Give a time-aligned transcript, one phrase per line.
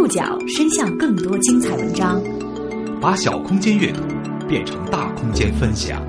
[0.00, 2.22] 触角伸向更多精彩文章，
[3.02, 4.00] 把小空间阅读
[4.48, 6.02] 变成大空间分享。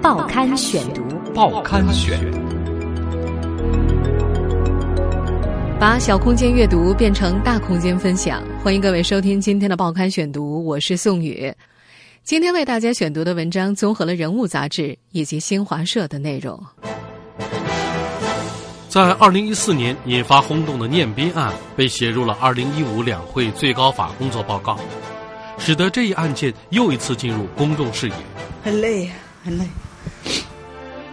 [0.00, 1.02] 报刊选读，
[1.34, 2.16] 报刊选，
[5.80, 8.40] 把小空间阅读变成大空间分享。
[8.62, 11.52] 欢迎各位收听今天的报刊选读，我是宋宇。
[12.22, 16.64] 今天为大家选读的文章综合了《人物》杂志以及新华社的内容。
[18.90, 24.76] 在二零一四年引发轰动的念斌案被写入了二零一五两会最高法工作报告，
[25.58, 28.14] 使得这一案件又一次进入公众视野。
[28.64, 29.08] 很累，
[29.44, 29.64] 很累。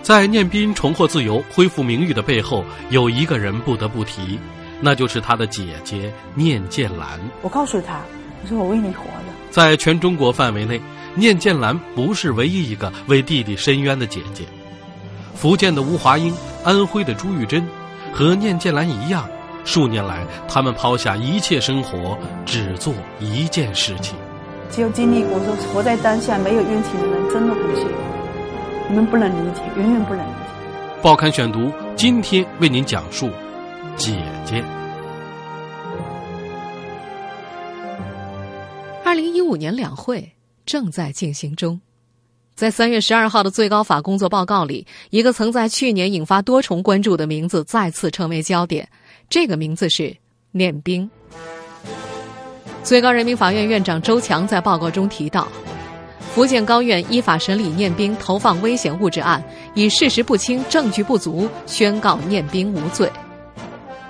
[0.02, 4.40] 在念斌重获自由、恢复名誉的背后，有一个人不得不提，
[4.82, 7.20] 那就是他的姐姐念建兰。
[7.44, 8.02] 我告诉他，
[8.42, 9.32] 我说我为你活着。
[9.52, 10.82] 在全中国范围内，
[11.14, 14.46] 念建兰不是唯一一个为弟弟伸冤的姐姐。
[15.38, 16.34] 福建的吴华英、
[16.64, 17.64] 安徽的朱玉珍，
[18.12, 19.30] 和念建兰一样，
[19.64, 24.16] 数年来他们抛下一切生活，只做一件事情。
[24.72, 27.94] 只有经历过说活在当下没有冤情的人，真的很幸福。
[28.90, 31.02] 你们不能理解，远远不能理解。
[31.04, 33.30] 报刊选读今天为您讲述
[33.96, 34.64] 姐姐。
[39.06, 40.34] 二零一五年两会
[40.66, 41.80] 正在进行中。
[42.58, 48.90] 在三月十二号的最高法工作报告里，一个曾在去年引发多重关注的名字再次成为焦点。
[49.30, 50.18] 这个名字是
[50.54, 51.08] 念斌。
[52.82, 55.48] 最高人民法院院长周强在报告中提到，
[56.34, 59.44] 福建高院依法审理念斌投放危险物质案，
[59.76, 63.08] 以事实不清、证据不足，宣告念斌无罪。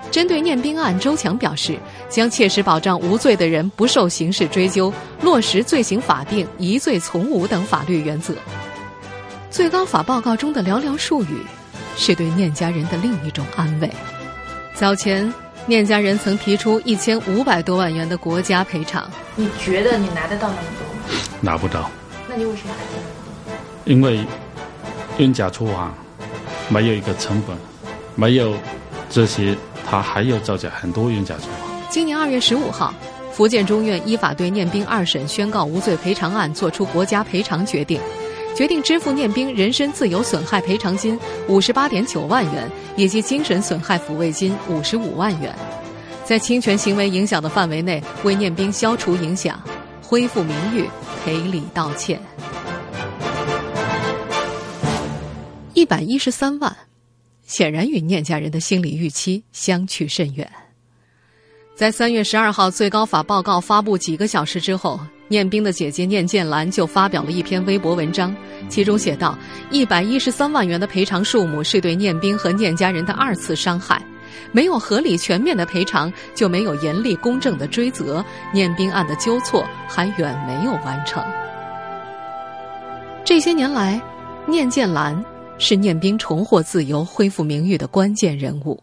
[0.10, 1.78] 针对念兵案，周强表示，
[2.10, 4.92] 将切实保障无罪的人不受刑事追究，
[5.22, 8.34] 落实罪行法定、疑罪从无等法律原则。
[9.52, 11.42] 最高法报告中的寥寥数语，
[11.96, 13.90] 是对念家人的另一种安慰。
[14.74, 15.32] 早前，
[15.66, 19.10] 念家人曾提出一千五百多万元的国家赔偿。
[19.36, 21.22] 你觉得你拿得到那么多吗？
[21.42, 21.92] 拿不到。
[22.28, 23.04] 那你为什么还这么
[23.86, 23.94] 多？
[23.94, 24.26] 因为
[25.18, 25.94] 冤假错案
[26.70, 27.56] 没有一个成本，
[28.16, 28.56] 没有
[29.10, 29.56] 这些。
[29.90, 31.62] 他还要造假很多冤假错案。
[31.90, 32.94] 今年二月十五号，
[33.32, 38.02] 福建中院依法对念兵二审宣告无罪赔偿案作出国家赔偿决定，
[38.54, 41.18] 决定支付念兵人身自由损害赔偿金
[41.48, 45.56] 五十八点九万元以及精神损害抚慰金五十五万元，
[46.26, 49.58] 在侵权行为影响的范围内为念兵消除影响、
[50.04, 50.86] 恢复名誉、
[51.24, 52.20] 赔礼道歉。
[55.74, 56.76] 一百一十三万。
[57.48, 60.48] 显然与念家人的心理预期相去甚远。
[61.76, 68.36] 在三月十二号最高法报告发布几个小时之后，念斌的姐姐念建兰就发表了一篇微博文章，
[68.68, 69.38] 其中写道
[69.70, 74.02] ：“一百一十三万元的赔偿数目是对念斌和念家人的二次伤害，
[74.52, 81.24] 没有合理全面的赔偿，就没有严厉公正的追责，念兵案的纠错还远没有完成。”
[83.24, 84.02] 这些年来，
[84.48, 85.24] 念建兰。
[85.58, 88.82] 是念斌重获自由、恢复名誉的关键人物。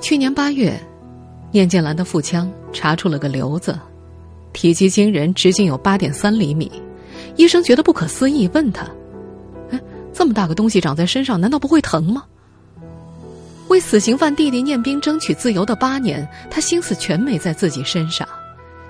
[0.00, 0.78] 去年八月，
[1.50, 3.78] 念建兰的腹腔查出了个瘤子，
[4.52, 6.70] 体积惊人，直径有八点三厘米。
[7.36, 8.86] 医生觉得不可思议，问他
[9.70, 9.80] ：“哎，
[10.12, 12.24] 这么大个东西长在身上，难道不会疼吗？”
[13.68, 18.28] 为死刑犯弟弟念斌争取自由的八年，他心思全没在自己身上。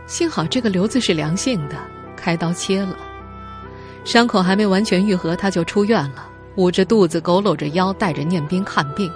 [0.09, 1.77] 幸好这个瘤子是良性的，
[2.17, 2.97] 开刀切了。
[4.05, 6.27] 伤口还没完全愈合，他就出院了，
[6.57, 9.11] 捂着肚子，佝偻着腰，带着念斌看病。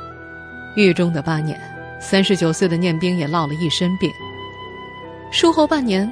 [0.76, 1.60] 狱中的八年，
[2.00, 4.10] 三十九岁的念斌也落了一身病。
[5.32, 6.10] 术后半年，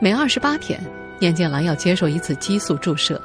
[0.00, 0.80] 每二十八天，
[1.20, 3.20] 念建兰要接受一次激素注射，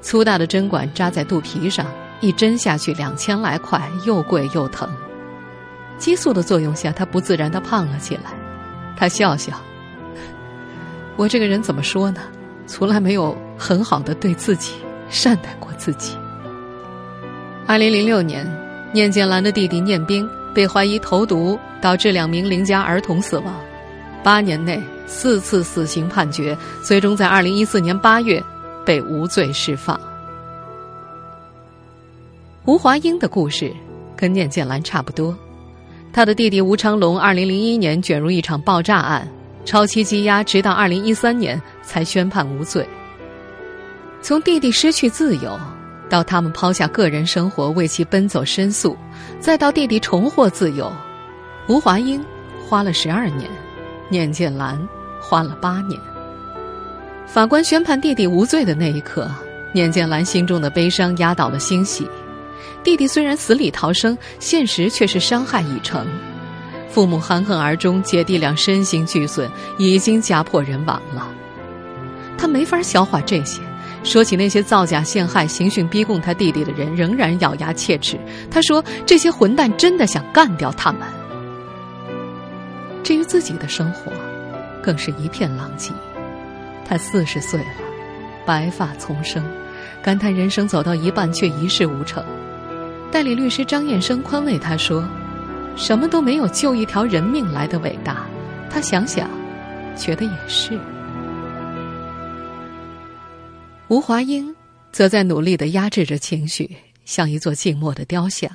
[0.00, 1.86] 粗大的针管扎在肚皮上，
[2.20, 4.88] 一针下去两千来块，又贵又疼。
[5.98, 8.32] 激素的作用下，他不自然的胖了起来。
[8.96, 9.52] 他笑笑
[11.16, 12.20] ：“我这个人怎么说呢？”
[12.66, 14.74] 从来没有很好的对自己
[15.08, 16.16] 善待过自己。
[17.66, 18.46] 二零零六年，
[18.92, 23.54] 念建兰的弟弟念斌被怀疑投毒，导致两名邻家儿童死亡。
[24.22, 28.42] 八年内四次死刑判决，最终在二零一四年八月
[28.84, 29.98] 被无罪释放。
[32.64, 33.72] 吴华英的故事
[34.16, 35.36] 跟念建兰差不多，
[36.12, 39.28] 他的弟弟吴昌龙二零零一年卷入一场爆炸案。
[39.64, 42.84] 超期羁押，直到二零一三年才宣判无罪。
[44.22, 45.58] 从弟弟失去自由，
[46.08, 48.96] 到他们抛下个人生活为其奔走申诉，
[49.40, 50.90] 再到弟弟重获自由，
[51.66, 52.24] 吴华英
[52.68, 53.50] 花了十二年，
[54.08, 54.80] 念建兰
[55.20, 56.00] 花了八年。
[57.26, 59.28] 法官宣判弟弟无罪的那一刻，
[59.72, 62.08] 念建兰心中的悲伤压倒了欣喜。
[62.84, 66.06] 弟弟虽然死里逃生，现实却是伤害已成。
[66.88, 71.28] 父母含恨而终，姐弟俩身心俱损，已经家破人亡了。
[72.38, 73.60] 他没法消化这些，
[74.04, 78.18] 说起那些造假陷害、刑讯逼供他弟弟的人，仍然咬牙切齿。
[78.50, 81.02] 他说：“这些混蛋真的想干掉他们。”
[83.04, 84.12] 至于自己的生活，
[84.82, 85.92] 更是一片狼藉。
[86.84, 87.66] 他四十岁了，
[88.44, 89.42] 白发丛生，
[90.02, 92.24] 感叹人生走到一半却一事无成。
[93.10, 95.04] 代理律师张燕生宽慰他说
[95.76, 98.26] ：“什么都没有救一条人命来的伟大。”
[98.68, 99.30] 他想想，
[99.96, 100.78] 觉得也是。
[103.88, 104.54] 吴华英
[104.90, 108.50] 则在努力的压制着情绪，像一座静默的雕像。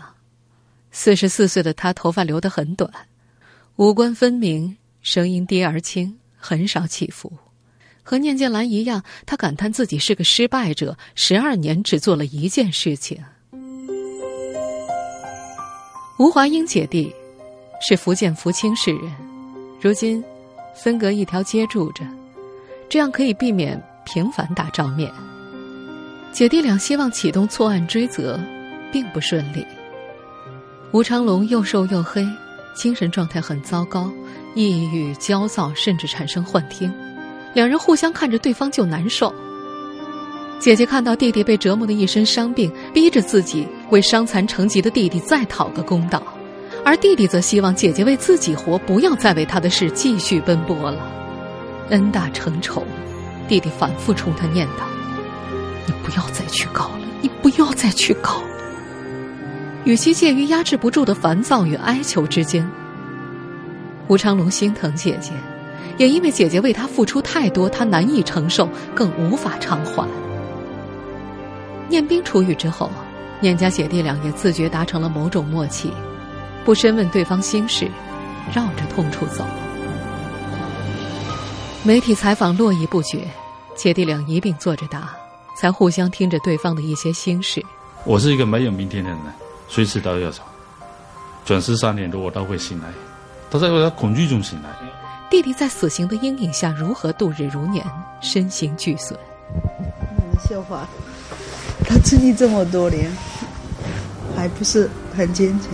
[0.91, 2.91] 四十四岁的他，头发留得很短，
[3.75, 7.31] 五官分明，声音低而轻，很少起伏。
[8.01, 13.23] 和念建兰一样，他感叹自己是个失败者，十二年只做了一件事情。
[16.17, 17.13] 吴华英姐弟
[17.87, 19.11] 是福建福清市人，
[19.79, 20.23] 如今
[20.73, 22.03] 分隔一条街住着，
[22.89, 25.11] 这样可以避免频繁打照面。
[26.31, 28.39] 姐弟俩希望启动错案追责，
[28.89, 29.67] 并不顺利。
[30.93, 32.25] 吴长龙又瘦又黑，
[32.73, 34.09] 精神状态很糟糕，
[34.55, 36.89] 抑郁、焦躁，甚至产生幻听。
[37.53, 39.33] 两人互相看着对方就难受。
[40.57, 46.23] 姐姐看到弟弟被折磨的一身伤病，逼着自己为伤残成疾的弟弟再讨个公道，
[46.85, 51.11] 而弟弟则希望姐姐为自己活，不要再为他的事继续奔波了。
[51.89, 52.83] 恩大成仇，
[53.47, 54.83] 弟弟反复冲他念叨。
[55.85, 58.41] 你不要再去告了，你不要再去告。
[59.85, 62.69] 语气介于压制不住的烦躁与哀求之间。
[64.09, 65.31] 吴昌龙心疼姐姐，
[65.97, 70.07] 也因为姐姐为他付出太多，他难以承受，更无法偿还。
[71.89, 72.91] 念兵出狱之后，
[73.39, 75.91] 念家姐弟俩也自觉达成了某种默契，
[76.65, 77.89] 不深问对方心事，
[78.53, 79.45] 绕着痛处走。
[81.87, 83.25] 媒体采访络绎不绝，
[83.73, 85.09] 姐弟俩一并坐着答。
[85.55, 87.65] 才互相听着对方的一些心事。
[88.03, 89.17] 我是一个没有明天的人，
[89.69, 90.43] 随时都要走。
[91.45, 92.89] 准时三点多我都会醒来，
[93.49, 94.69] 都在我恐惧中醒来。
[95.29, 97.83] 弟弟在死刑的阴影下如何度日如年，
[98.19, 99.17] 身形俱损。
[100.45, 100.85] 笑话，
[101.87, 103.09] 他经历这么多年，
[104.35, 105.69] 还不是很坚强，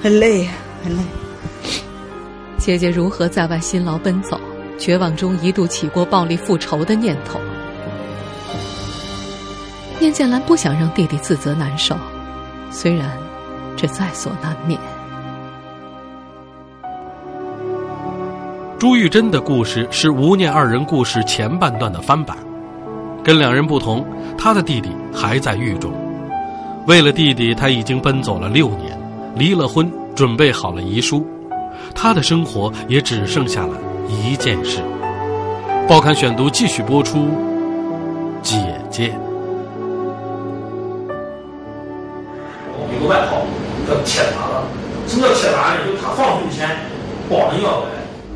[0.00, 0.48] 很累，
[0.84, 1.02] 很累。
[2.56, 4.40] 姐姐如何在外辛劳奔走，
[4.78, 7.40] 绝望中一度起过暴力复仇的念头。
[10.00, 11.96] 念建兰不想让弟弟自责难受，
[12.70, 13.10] 虽然
[13.76, 14.78] 这在所难免。
[18.78, 22.38] 朱玉珍的故事是吴念二人故事前半段的翻版，
[23.24, 24.06] 跟两人不同，
[24.38, 25.92] 他的弟弟还在狱中。
[26.86, 28.96] 为了弟弟，他已经奔走了六年，
[29.34, 31.26] 离了婚，准备好了遗书，
[31.92, 33.76] 他的生活也只剩下了
[34.08, 34.80] 一件事。
[35.86, 37.28] 报刊选读继续播出，
[38.42, 38.56] 姐
[38.90, 39.12] 姐。
[42.94, 43.42] 有个外号
[43.86, 44.64] 叫铁达了，
[45.06, 45.80] 什么叫铁达呢？
[45.86, 46.68] 就是他放出去钱，
[47.28, 47.86] 保人要来。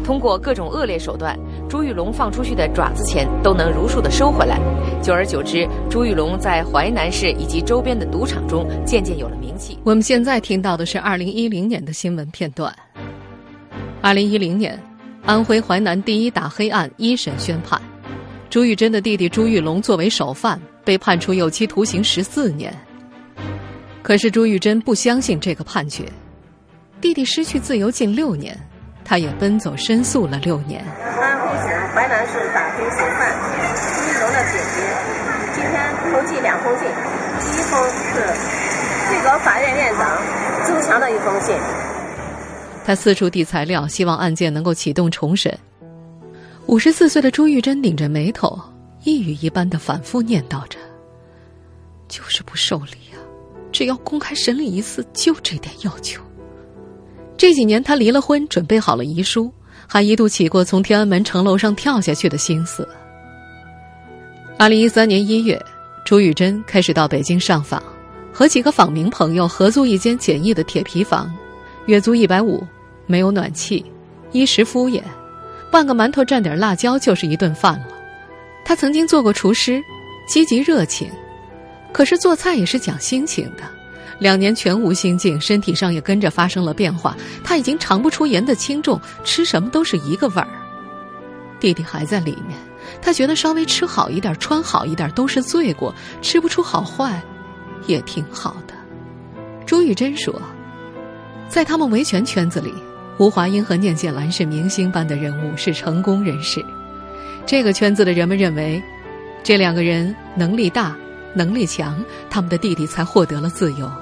[0.05, 1.39] 通过各种恶劣手段，
[1.69, 4.59] 朱玉龙放出去的爪子钱都能如数的收回来。
[5.01, 9.79] 久而久之，朱玉龙在淮南市以及周边的赌场中渐渐有了名气。
[9.85, 12.75] 我们现在听到的是二零一零年的新闻片段。
[14.01, 14.77] 二零一零年，
[15.25, 17.81] 安徽淮南第一打黑案一审宣判，
[18.51, 22.75] 朱玉珍的弟弟朱玉龙作为首犯，被判处有期徒刑十四年。
[24.03, 26.05] 可是朱玉珍不相信这个判决，
[27.01, 28.59] 弟弟失去自由近六年，
[29.05, 30.85] 他也奔走申诉了六年。
[31.21, 33.33] 安徽省淮南市打黑首犯
[33.79, 34.83] 朱玉龙的姐姐，
[35.55, 35.73] 今天
[36.11, 36.89] 投寄两封信，
[37.39, 38.19] 第一封是
[39.09, 40.21] 最高法院院长
[40.67, 41.55] 周强的一封信。
[42.85, 45.57] 他四处递材料，希望案件能够启动重审。
[46.67, 48.59] 五十四岁的朱玉珍拧着眉头，
[49.05, 50.79] 一语一般的反复念叨着
[52.09, 53.19] ：“就是不受理啊。”
[53.73, 56.23] 只要公开审理一次，就这点要求。
[57.39, 59.53] 这几年，他离了婚，准备好了遗书，
[59.87, 62.87] 还一度起过从天安门城楼上跳下去的心思。
[64.59, 65.61] 二零一三年一月，
[66.05, 67.83] 朱玉珍开始到北京上访，
[68.33, 71.35] 和几个访民朋友合租一间简易的铁皮房，
[71.87, 72.65] 月租一百五，
[73.07, 73.85] 没有暖气，
[74.31, 75.03] 衣食敷衍，
[75.71, 77.89] 半个馒头蘸点辣椒就是一顿饭了。
[78.65, 79.83] 他曾经做过厨师，
[80.29, 81.11] 积极热情。
[81.93, 83.65] 可是做菜也是讲心情的，
[84.19, 87.17] 两年全无心境，身体上也跟着发生了变化。
[87.45, 90.49] 他已经尝不出盐的轻重，吃什么都是一个味儿。
[91.61, 92.57] 弟弟还在里面，
[93.03, 97.21] 他觉得稍微吃好一点、穿好一点都是罪过，吃不出好坏，
[97.87, 98.75] 也挺好的。
[99.67, 100.41] 朱玉珍说，
[101.53, 102.73] 在他们维权圈子里，
[103.19, 106.65] 吴华英和念建兰是明星般的人物，是成功人士。
[107.45, 108.83] 这个圈子的人们认为，
[109.43, 110.97] 这两个人能力大、
[111.35, 113.93] 能力强，他们的弟弟才获得了自由。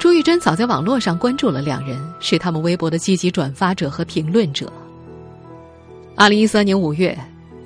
[0.00, 4.68] 朱玉珍早在网络上关注了两人，是他们微博的积极转发者和评论者。
[6.16, 7.16] 二零一三年五月，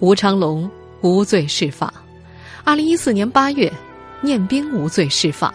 [0.01, 0.71] 吴昌隆
[1.01, 1.91] 无罪释放；
[2.63, 3.73] 二零一四年八月，
[4.21, 5.51] 念冰无罪释放。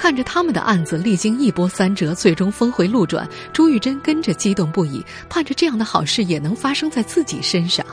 [0.00, 7.84] 看着他们的案子历经一波三折，最终峰回路转，朱玉珍跟着激动不已，盼着这样的好事也能发生在自己身上。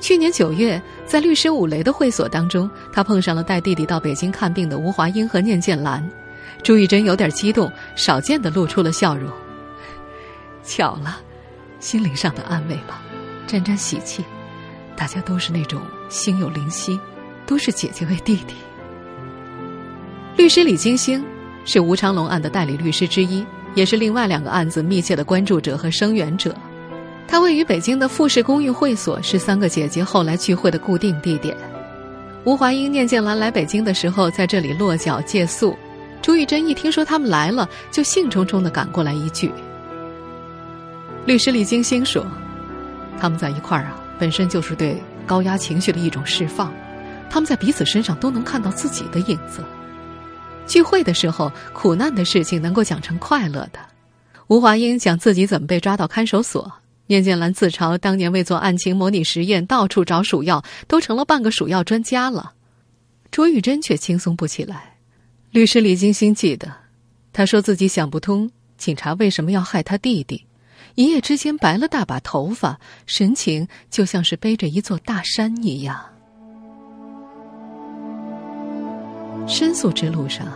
[0.00, 6.02] 去年九月，在律师武雷的会所当中，他碰上了带弟弟到北京看病的吴华英和念建兰。
[6.62, 9.30] 朱玉珍有点激动，少见的露出了笑容。
[10.64, 11.20] 巧了，
[11.78, 13.02] 心灵上的安慰吧，
[13.46, 14.24] 沾沾喜气。
[14.96, 16.98] 大家都是那种心有灵犀，
[17.44, 18.54] 都是姐姐为弟弟。
[20.40, 21.22] 律师李金星
[21.66, 23.44] 是吴昌隆案的代理律师之一，
[23.74, 26.56] 也是另外两个案子密切的关注者和声援者。
[27.28, 31.54] 他位于北京的富士公寓会所是三个姐姐后来聚会的固定地点。
[32.44, 35.76] 吴华英、念建兰来北京的时候，在这里落脚借宿。
[36.22, 39.52] 朱玉珍一听说他们来了，就兴冲冲的赶过来一句。
[41.26, 42.26] 律师李金星说
[43.20, 46.72] ：“他们在一块儿啊，本身就是对高压情绪的一种释放，
[47.28, 49.62] 他们在彼此身上都能看到自己的影子。
[50.70, 53.80] 聚会的时候，苦难的事情能够讲成快乐的。
[54.46, 56.72] 吴华英讲自己怎么被抓到看守所。”
[57.08, 62.52] 念建兰自嘲，当年为做案情模拟实验，到处找鼠药，都成了半个鼠药专家了。
[63.32, 64.94] 卓玉珍却轻松不起来。
[65.50, 66.72] 律师李金星记得，
[67.32, 68.48] 他说自己想不通
[68.78, 70.46] 警察为什么要害他弟弟，
[70.94, 76.00] 一夜之间白了大把头发，神情就像是背着一座大山一样。
[79.48, 80.46] 申诉之路上，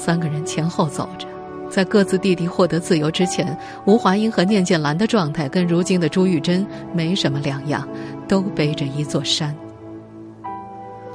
[0.00, 1.26] 三个人前后走着。
[1.68, 7.86] 在各自弟弟获得自由之前，吴华英和念建兰的状态跟如今的朱玉珍没什么两样，
[8.26, 9.54] 都背着一座山。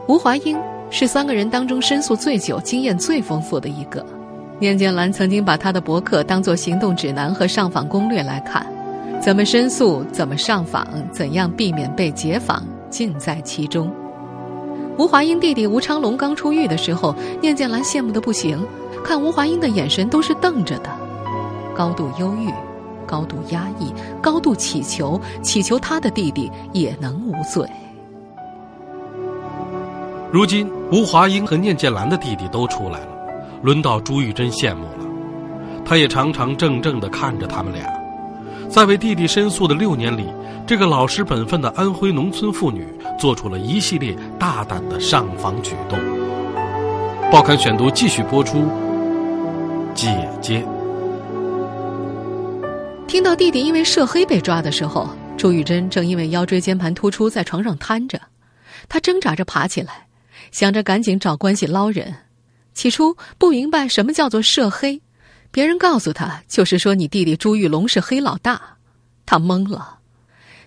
[0.07, 0.55] 吴华英
[0.91, 4.05] 是三个人当中申诉最久、经验最丰富的一个。
[4.59, 8.65] 念建兰曾经把他的博客当做行动指南和上访攻略来看，
[9.19, 13.91] 怎么申诉、怎么上访、怎样避免被解访，尽在其中。
[14.97, 18.65] 吴华英弟弟吴昌隆刚出狱的时候，念建兰羡慕的不行。
[19.03, 20.89] 看吴华英的眼神都是瞪着的，
[21.75, 22.49] 高度忧郁，
[23.05, 27.69] 高度压抑，高度祈求，祈求他的弟弟也能无罪。
[30.31, 33.07] 如今吴华英和念建兰的弟弟都出来了，
[33.61, 35.05] 轮到朱玉珍羡慕了。
[35.85, 37.85] 他也常常怔怔的看着他们俩，
[38.69, 40.25] 在为弟弟申诉的六年里，
[40.67, 42.85] 这个老实本分的安徽农村妇女
[43.17, 45.97] 做出了一系列大胆的上访举动。
[47.31, 48.67] 报刊选读继续播出。
[49.93, 50.65] 姐姐
[53.07, 58.19] 听到弟弟因为涉黑被抓的时候，朱玉珍正因为腰椎间盘突出在床上瘫着，
[58.89, 60.07] 她挣扎着爬起来，
[60.51, 62.13] 想着赶紧找关系捞人。
[62.73, 65.01] 起初不明白什么叫做涉黑，
[65.55, 68.61] 别人告诉他就是说你弟弟朱玉龙是黑老大，
[69.25, 69.99] 他懵了。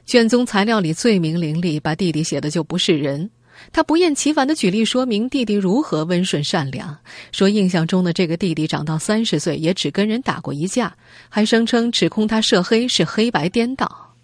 [0.07, 3.29] 卷宗材料里罪名凌厉，把弟弟写的就不是人。
[3.71, 6.97] 他不厌其烦的举例说明弟弟如何温顺善良，
[7.33, 10.97] 说印象中的这个弟弟长到三十岁也只跟人打过一架，
[11.29, 14.15] 还声称指控他涉黑是黑白颠倒。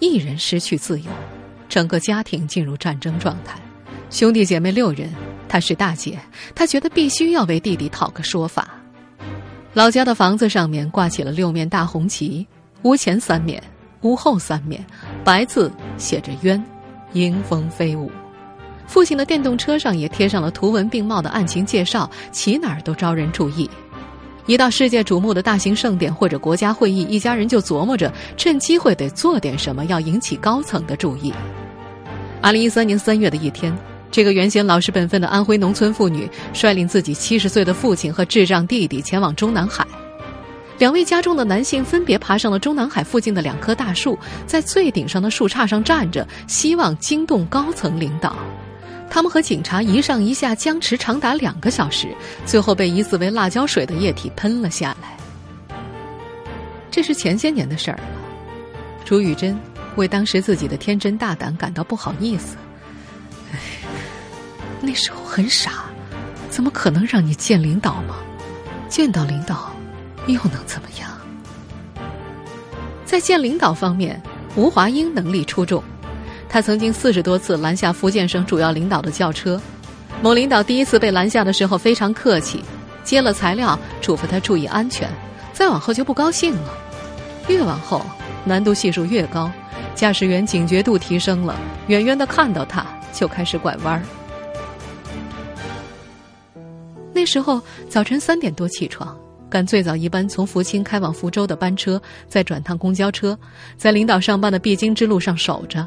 [0.00, 1.06] 一人失去自由，
[1.68, 3.56] 整个家庭进入战争状态。
[4.10, 5.08] 兄弟姐妹六人，
[5.48, 6.18] 她是大姐，
[6.52, 8.80] 她觉得必须要为弟弟讨个说法。
[9.74, 12.46] 老家的房子上面挂起了六面大红旗，
[12.82, 13.60] 屋前三面，
[14.02, 14.84] 屋后三面，
[15.24, 16.62] 白字写着“冤”。
[17.14, 18.10] 迎风飞舞，
[18.86, 23.68] 父亲的电动车上也贴上了图文并茂的案情介绍，骑哪儿都招人注意。
[24.46, 31.32] 一到世界瞩目的大型盛典或者国家会议，一家人就琢磨着趁机会得做点什么，要引起高层的注意。
[32.40, 33.76] 二零一三年三月的一天，
[34.14, 39.84] 这个原先老实本分的安徽农村妇女，率领自己七十岁的父亲和智障弟弟前往中南海。
[40.78, 44.16] 两位家中的男性分别爬上了中南海附近的两棵大树，
[44.46, 48.36] 在最顶上的树杈上站着，希望惊动高层领导。
[49.10, 52.06] 他们和警察一上一下僵持长达两个小时，
[52.46, 55.76] 最后被疑似为辣椒水的液体喷了下来。
[56.88, 58.04] 这是前些年的事儿了。
[59.04, 59.58] 朱玉珍
[59.96, 62.56] 为当时自己的天真大胆感到不好意思。
[64.84, 65.84] 那时候很傻，
[66.50, 68.16] 怎么可能让你见领导吗？
[68.88, 69.72] 见到领导。
[70.26, 71.10] 又能怎么样？
[73.04, 74.18] 在见领导方面，
[74.56, 75.84] 吴华英能力出众。
[76.48, 79.60] 他曾经四十多次拦下福建省主要领导的轿车。
[80.22, 82.64] 某领导第一次被拦下的时候非常客气，
[83.02, 85.06] 接了材料，嘱咐他注意安全。
[85.52, 86.72] 再往后就不高兴了，
[87.46, 88.00] 越往后
[88.46, 89.50] 难度系数越高，
[89.94, 91.54] 驾驶员警觉度提升了，
[91.88, 94.02] 远远的看到他就开始拐弯儿。
[97.14, 99.16] 那时候早晨三点多起床，
[99.48, 103.38] 赶最早一班从福清开往福州的班车，再转趟公交车，
[103.76, 105.86] 在领导上班的必经之路上守着。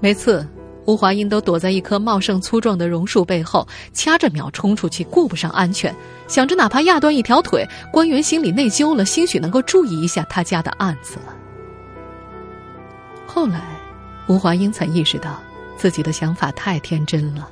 [0.00, 0.44] 每次，
[0.84, 5.94] 吴华英都躲在一棵茂盛粗壮的榕树背后，掐着秒冲出去，顾不上安全，
[6.26, 11.36] 想着哪怕压断一条腿，官员心里内疚了，兴许能够注意一下他家的案子了。
[13.26, 13.62] 后来，
[14.28, 15.38] 吴华英才意识到
[15.76, 17.48] 自己的想法太天真了。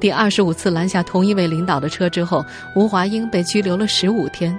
[0.00, 2.44] 第二十五次拦下同一位领导的车之后，
[2.76, 4.58] 吴华英被拘留了十五天。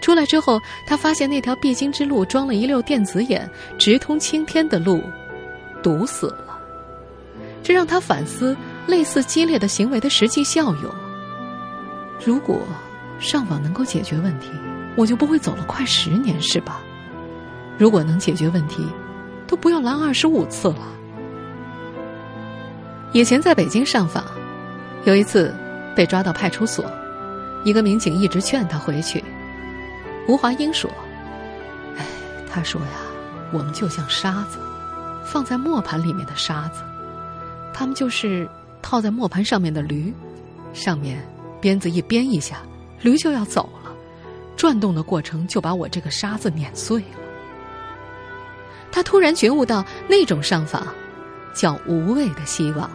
[0.00, 5.02] 出来之后，他发现那条必经之路装了一溜电子眼，直通青天的路
[5.82, 6.58] 堵死了。
[7.62, 10.90] 这让他反思类似激烈的行为的实际效用。
[12.24, 12.60] 如果
[13.18, 14.48] 上网能够解决问题，
[14.96, 16.80] 我就不会走了快十年，是吧？
[17.76, 18.86] 如果能解决问题，
[19.46, 20.88] 都不要拦二十五次了。
[23.12, 24.24] 以前在北京上访。
[25.04, 25.54] 有一次，
[25.96, 26.84] 被抓到派出所，
[27.64, 29.24] 一个民警一直劝他回去。
[30.28, 30.90] 吴华英说
[31.96, 32.04] ：“哎，
[32.52, 32.88] 他说呀，
[33.50, 34.58] 我们就像沙子，
[35.24, 36.82] 放在磨盘里面的沙子，
[37.72, 38.46] 他们就是
[38.82, 40.12] 套在磨盘上面的驴，
[40.74, 41.26] 上面
[41.60, 42.58] 鞭子一鞭一下，
[43.00, 43.90] 驴就要走了，
[44.54, 47.18] 转动的过程就把我这个沙子碾碎了。”
[48.92, 50.86] 他突然觉悟到，那种上访
[51.54, 52.90] 叫无谓的希望。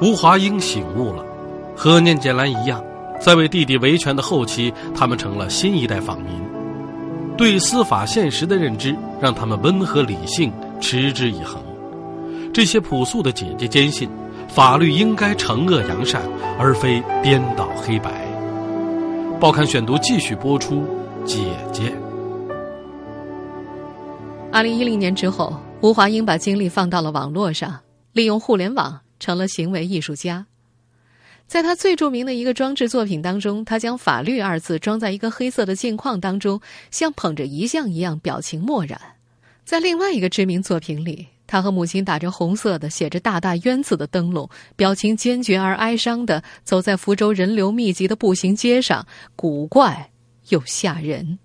[0.00, 1.24] 吴华英醒悟了，
[1.74, 2.82] 和念建兰一样，
[3.20, 6.32] 在为弟弟维权的后期，他们成了新一代访民。
[7.36, 11.62] 对司法现实的认知，让他们温和理性，持之以恒。
[12.52, 14.08] 这些朴素的姐姐坚信，
[14.48, 16.22] 法律应该惩恶扬善，
[16.58, 18.26] 而非颠倒黑白。
[19.40, 20.84] 报刊选读继续播出，
[21.24, 21.38] 姐
[21.72, 21.92] 姐。
[24.52, 27.78] 二零一零年之后，吴华英把精力放到了网络上，
[28.12, 28.98] 利用互联网。
[29.18, 30.46] 成了行为艺术家，
[31.46, 39.00] 在他最著名的一个装置作品当中，他将“法律”二字装在一个黑色的镜框当中，像捧着遗像一样，表情漠然。
[39.64, 50.10] 在另外一个知名作品里，他和母亲打着红色的、写着大大冤字的灯笼，表情坚决而哀伤的走在福州人流密集的步行街上，古怪
[50.48, 51.38] 又吓人。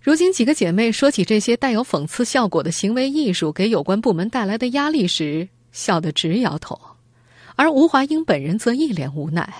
[0.00, 6.80] 如今，几个姐妹说起这些带有讽刺效果的行为艺术给有关部门带来的压力时，笑得直摇头，
[7.56, 9.52] 而吴华英本人则一脸无奈。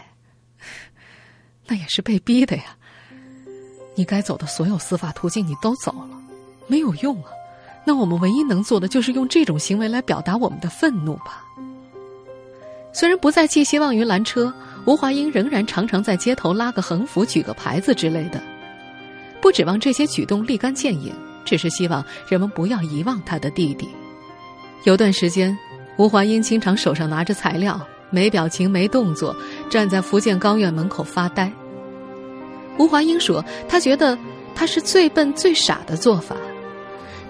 [1.66, 2.76] 那也是被逼的呀。
[3.96, 6.16] 你该走的所有司法途径你都走了，
[6.68, 7.30] 没有用啊。
[7.84, 11.44] 那我们唯一能做的就是用这种行为来表达我们的愤怒吧。
[12.92, 14.54] 虽然不再寄希望于拦车，
[14.86, 18.40] 吴华英仍然常常在街头拉个横幅、举个牌子之类的。
[19.40, 21.12] 不指望这些举动立竿见影，
[21.44, 23.88] 只是希望人们不要遗忘他的弟弟。
[24.84, 25.56] 有段时间。
[25.96, 27.80] 吴华英经常手上拿着材料，
[28.10, 29.34] 没表情、没动作，
[29.70, 31.50] 站在福建高院门口发呆。
[32.78, 34.18] 吴华英说：“他觉得
[34.56, 36.34] 他是最笨、最傻的做法。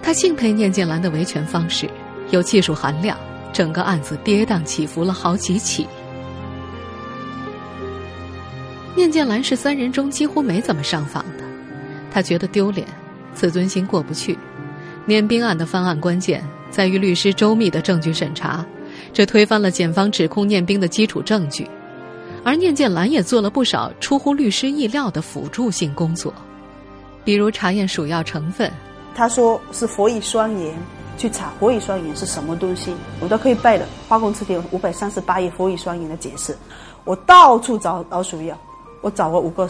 [0.01, 1.87] 他敬佩念建兰的维权方式，
[2.31, 3.17] 有技术含量。
[3.53, 5.87] 整个案子跌宕起伏了好几起。
[8.95, 11.43] 念建兰是三人中几乎没怎么上访的，
[12.11, 12.85] 他觉得丢脸，
[13.33, 14.37] 自尊心过不去。
[15.05, 18.65] 念兵案的翻案关键。”在于律师周密的证据审查，
[19.13, 21.67] 这推翻了检方指控念兵的基础证据，
[22.43, 26.33] 而念建兰也做了不少出乎律师意料的辅助性工作，
[27.23, 28.71] 比如查验鼠药成分。
[29.15, 30.75] 他说是氟乙酸盐，
[31.17, 33.85] 去查氟乙酸盐是什么东西，我都可以背的。
[34.09, 36.57] 化工词典五百三十八页氟乙酸盐的解释，
[37.05, 38.57] 我到处找老鼠药，
[38.99, 39.69] 我找了五个，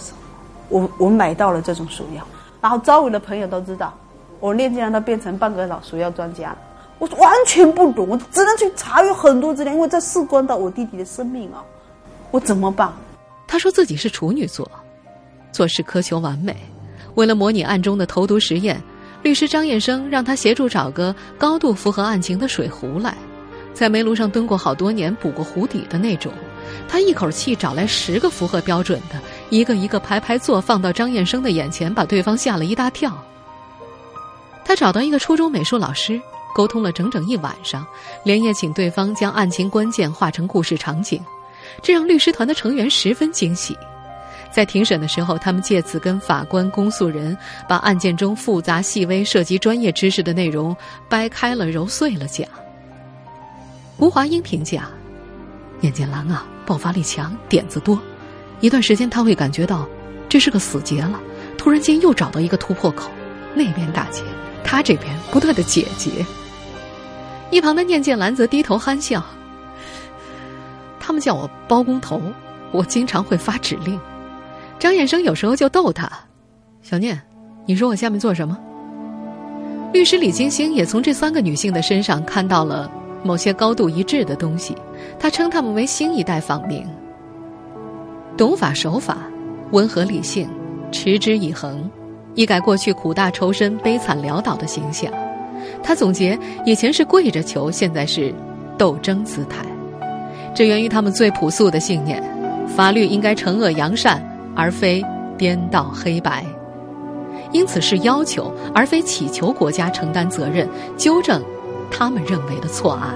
[0.69, 2.25] 我我买到了这种鼠药，
[2.59, 3.93] 然后周围的朋友都知道，
[4.39, 6.55] 我念建兰都变成半个老鼠药专家。
[6.97, 11.63] 我完全不懂，我只能去查阅很多资料，因为这事关到我弟弟的生命啊！
[12.31, 12.93] 我怎么办？
[13.47, 14.69] 他说自己是处女座，
[15.51, 16.55] 做事苛求完美。
[17.15, 18.81] 为了模拟案中的投毒实验，
[19.23, 23.15] 律师张燕生让他协助找个高度符合案情的水壶来，
[23.73, 26.31] 在煤炉上蹲过好多年、补过壶底的那种。
[26.87, 33.11] 他一口气找来十个符合标准的，一个一个排排坐，放到张燕生的眼前，把对方吓了一大跳。
[34.63, 36.21] 他找到一个初中美术老师。
[36.55, 37.85] 沟通了整整一晚上，
[38.23, 41.21] 连夜请对方将案情关键化成故事场景，
[41.81, 43.77] 这让律师团的成员十分惊喜。
[44.53, 47.37] 在庭审的时候，他们借此跟法官、公诉人
[47.67, 50.73] 把案件中复杂细微、涉及专业知识的内容
[51.09, 52.47] 掰开了揉碎了讲。
[53.97, 54.87] 吴华英评价：
[55.81, 57.99] 念建兰啊，爆发力强，点子多，
[58.61, 59.85] 一段时间他会感觉到
[60.29, 61.19] 这是个死结了。
[61.57, 63.11] 突然间又找到一个突破口，
[63.53, 64.21] 那边大结，
[64.63, 66.25] 他这边不断的解结。
[67.51, 69.23] 一旁的念剑兰则低头憨笑。
[70.99, 72.21] 他们叫我包工头，
[72.71, 73.99] 我经常会发指令。
[74.79, 76.09] 张衍生有时候就逗他
[76.81, 77.21] ：“小念，
[77.65, 78.57] 你说我下面做什么？”
[79.93, 82.91] 律师李金星也从这三个女性的身上看到了
[83.23, 84.75] 某些高度一致的东西，
[85.19, 86.85] 他称她们为新一代访民，
[88.35, 89.17] 懂法守法，
[89.71, 90.49] 温和理性，
[90.91, 91.89] 持之以恒，
[92.33, 95.09] 一改过去苦大仇深、悲惨潦倒的形象。
[95.85, 98.33] 他总结：以前是跪着求，现在是
[98.75, 99.63] 斗争姿态。
[100.55, 102.23] 这源于他们最朴素的信念：
[102.75, 104.19] 法律应该惩恶扬善，
[104.55, 105.03] 而非
[105.37, 106.43] 颠倒黑白。
[107.51, 110.67] 因此是要求，而非祈求国家承担责任，
[110.97, 111.39] 纠正
[111.91, 113.13] 他们认为的错案。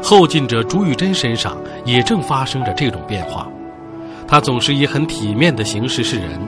[0.00, 3.48] 后进者朱玉珍身上也正发生着这种变化，
[4.28, 6.38] 她总是以很体面的形式示人，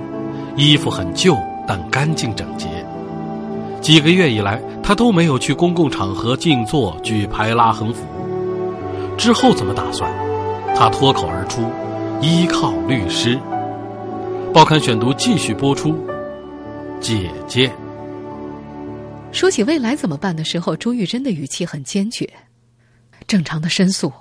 [0.55, 2.69] 衣服很旧但干净整洁。
[3.81, 8.05] 几个月以来，他都没有去公共场合静坐举牌拉横幅。
[9.17, 10.13] 之后怎么打算？
[10.77, 11.63] 他脱口而出
[12.23, 13.39] ：“依靠律师。”
[14.55, 15.95] 报刊选读继续播出。
[17.01, 17.71] 姐姐
[19.31, 22.29] 说起未来怎么办的时候，朱玉珍的语气很坚决。
[23.27, 24.13] 正常的申诉，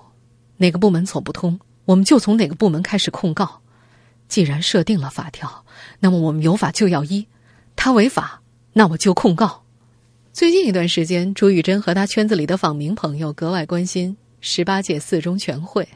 [0.58, 3.62] 哪个部门走不通，我们就从哪个部门开始控告。
[4.28, 5.64] 既然设定了法条，
[6.00, 7.28] 那么我们有法就要依。
[7.76, 8.42] 他违法，
[8.78, 9.64] 那我就控告。
[10.32, 15.90] 最近一段时间，朱玉珍和他圈子里的访民朋友格外关心十八届四中全会。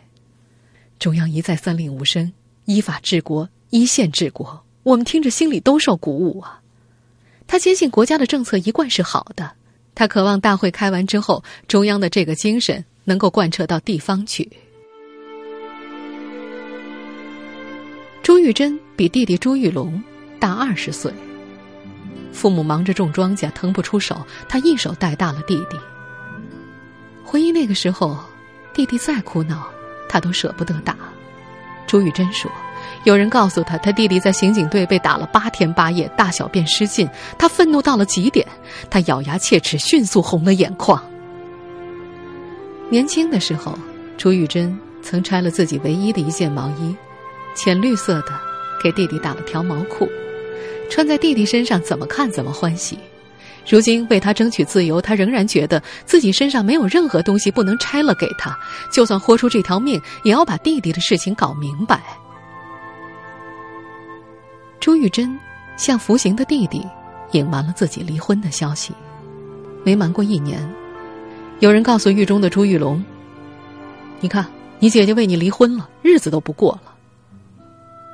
[0.98, 2.34] 中央一再三令五申，
[2.66, 3.48] 依法治国。
[3.70, 6.60] 依宪治国，我们听着心里都受鼓舞啊！
[7.46, 9.52] 他坚信国家的政策一贯是好的，
[9.94, 14.52] 他渴望大会开完之后，中央的这个精神能够贯彻到地方去。
[18.24, 20.04] 朱玉珍比弟弟朱玉龙
[20.40, 21.14] 大二十岁，
[22.32, 25.78] 父母忙着种庄稼，腾不出手，他一手带大了弟弟。
[27.24, 28.18] 回忆那个时候，
[28.74, 29.68] 弟弟再哭闹，
[30.10, 30.96] 他都舍不得打。
[31.88, 32.52] 朱玉珍说。
[33.04, 37.08] 有人告诉他，他弟弟在刑警队被打了八天八夜，大小便失禁。
[37.38, 38.48] 他愤怒到了极点，
[38.90, 41.02] 他咬牙切齿，迅速红了眼眶。
[42.90, 43.78] 年轻的时候，
[44.18, 46.96] 朱玉珍曾拆了自己唯一的一件毛衣，
[47.56, 48.40] 浅绿色的，
[48.84, 50.08] 给弟弟打了条毛裤，
[50.92, 53.00] 穿在弟弟身上怎么看怎么欢喜。
[53.68, 58.60] 如今为他争取自由，他仍然觉得自己身上没有任何东西不能拆了给他，
[58.92, 62.02] 就算豁出这条命，也要把弟弟的事情搞明白。
[64.80, 65.40] 朱玉珍
[65.78, 66.86] 向服刑的弟弟
[67.32, 68.92] 隐瞒了自己离婚的消息，
[69.86, 70.68] 没瞒过一年。
[71.60, 73.02] 有人告诉狱中的朱玉龙
[74.20, 74.46] ：“你看，
[74.80, 76.91] 你姐姐为你离婚了，日子都不过了。”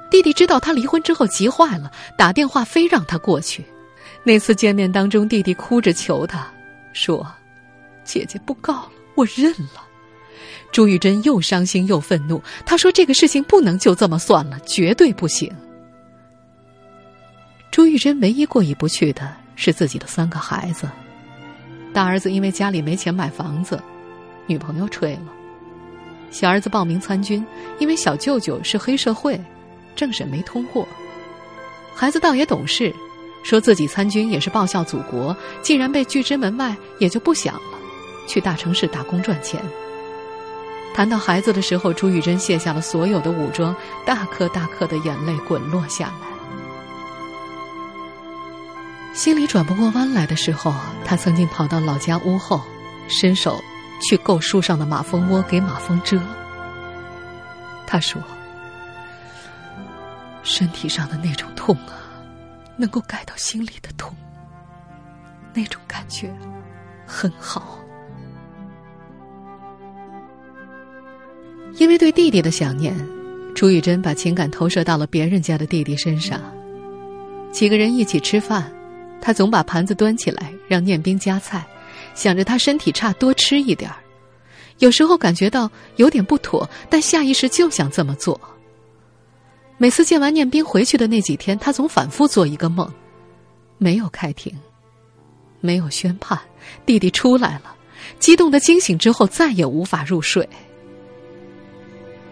[0.10, 3.64] 弟弟知道他离婚之后急坏了，打电话非让他过去。
[4.24, 6.48] 那次见面当中，弟弟哭着求他
[6.94, 7.26] 说
[8.04, 9.84] ：“姐姐不告了，我认了。”
[10.72, 15.50] 朱玉珍又伤心又愤怒，她说：“这个事情不能就这么算了，绝对不行。”
[17.72, 20.90] 朱玉珍唯一过意不去的是自己的三个孩子。
[21.94, 23.82] 大儿子因为家里没钱买房子，
[24.46, 25.32] 女朋友吹了；
[26.32, 27.46] 小儿子报名参军，
[27.80, 29.40] 因为小舅舅是黑社会，
[29.98, 30.88] 政审没通过。
[31.94, 32.96] 孩子倒也懂事，
[33.44, 37.62] 说自己参军也是报效祖国，既然被拒之门外，也就不想了，
[38.28, 39.60] 去大城市打工赚钱。
[40.94, 46.28] 谈到孩子的时候，朱玉珍卸下了所有的武装，大颗大颗的眼泪滚落下来。
[49.14, 52.62] 心里转不过弯来的时候，他曾经跑到老家屋后，
[53.08, 53.60] 伸手
[54.02, 56.20] 去够树上的马蜂窝给马蜂蛰。
[57.88, 58.22] 他说
[60.48, 62.00] ：“身体上的那种痛啊，
[62.78, 64.16] 能够盖到心里的痛，
[65.54, 66.34] 那种感觉
[67.06, 67.78] 很好。”
[71.78, 72.96] 因为对弟弟的想念，
[73.54, 76.42] 朱玉珍把情感投射到了别人家的弟弟身上，
[77.52, 78.72] 几个人一起吃饭。
[79.20, 81.68] 他总把盘子端起来让念兵夹菜，
[82.14, 83.98] 想着他身体差多吃一点儿。
[84.78, 88.40] 有时候感觉到有点不妥，但下意识就想这么做。
[89.78, 92.92] 每次见完念斌回去的那几天，他总反复做一个梦：
[93.78, 94.52] 没有开庭，
[95.62, 96.40] 没有宣判，
[96.86, 97.76] 弟弟出来了。
[98.20, 100.48] 激动的惊醒之后，再也无法入睡。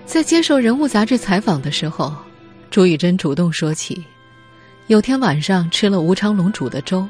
[0.05, 2.15] 在接受《人物》杂志采访的时候，
[2.71, 4.03] 朱玉珍主动说起。
[4.87, 7.07] 有天晚上吃了吴昌隆煮的粥，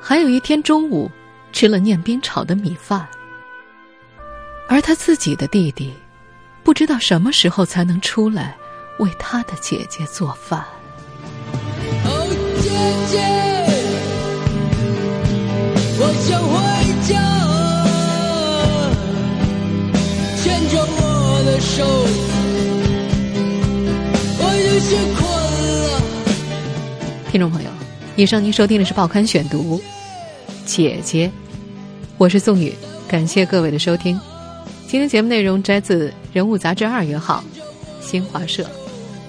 [0.00, 1.10] 还有一天中午
[1.52, 3.06] 吃了念斌炒的米饭。
[4.68, 5.92] 而他自己的弟弟，
[6.62, 8.56] 不知道什么时候才能出来，
[8.98, 10.64] 为他的姐姐做饭。
[12.04, 12.28] 哦，
[12.60, 12.70] 姐
[13.08, 13.18] 姐，
[16.00, 16.52] 我想回
[17.08, 17.10] 家，
[20.36, 21.76] 牵着我的手，
[24.40, 25.20] 我有些困
[25.84, 25.88] 了。
[27.30, 27.70] 听众朋友，
[28.16, 29.78] 以上您收听的是《报刊选读》，
[30.64, 31.30] 姐姐，
[32.16, 32.74] 我是宋宇，
[33.06, 34.20] 感谢各位的收听。
[34.86, 37.44] 今天节目内容摘自《人物》杂志二月号，
[38.00, 38.66] 新华社。